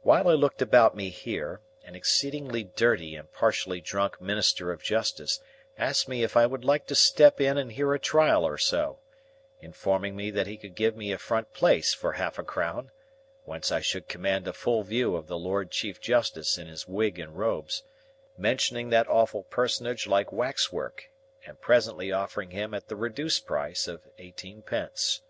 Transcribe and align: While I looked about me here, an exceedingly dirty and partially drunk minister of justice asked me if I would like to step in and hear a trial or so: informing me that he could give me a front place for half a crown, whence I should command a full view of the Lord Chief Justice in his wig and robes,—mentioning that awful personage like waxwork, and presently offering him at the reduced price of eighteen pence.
While 0.00 0.26
I 0.26 0.32
looked 0.32 0.60
about 0.60 0.96
me 0.96 1.08
here, 1.10 1.60
an 1.84 1.94
exceedingly 1.94 2.64
dirty 2.64 3.14
and 3.14 3.30
partially 3.32 3.80
drunk 3.80 4.20
minister 4.20 4.72
of 4.72 4.82
justice 4.82 5.38
asked 5.78 6.08
me 6.08 6.24
if 6.24 6.36
I 6.36 6.46
would 6.46 6.64
like 6.64 6.84
to 6.86 6.96
step 6.96 7.40
in 7.40 7.56
and 7.56 7.70
hear 7.70 7.94
a 7.94 8.00
trial 8.00 8.44
or 8.44 8.58
so: 8.58 8.98
informing 9.60 10.16
me 10.16 10.32
that 10.32 10.48
he 10.48 10.56
could 10.56 10.74
give 10.74 10.96
me 10.96 11.12
a 11.12 11.16
front 11.16 11.52
place 11.52 11.94
for 11.94 12.14
half 12.14 12.40
a 12.40 12.42
crown, 12.42 12.90
whence 13.44 13.70
I 13.70 13.78
should 13.80 14.08
command 14.08 14.48
a 14.48 14.52
full 14.52 14.82
view 14.82 15.14
of 15.14 15.28
the 15.28 15.38
Lord 15.38 15.70
Chief 15.70 16.00
Justice 16.00 16.58
in 16.58 16.66
his 16.66 16.88
wig 16.88 17.20
and 17.20 17.38
robes,—mentioning 17.38 18.90
that 18.90 19.06
awful 19.06 19.44
personage 19.44 20.08
like 20.08 20.32
waxwork, 20.32 21.08
and 21.46 21.60
presently 21.60 22.10
offering 22.10 22.50
him 22.50 22.74
at 22.74 22.88
the 22.88 22.96
reduced 22.96 23.46
price 23.46 23.86
of 23.86 24.08
eighteen 24.18 24.62
pence. 24.62 25.20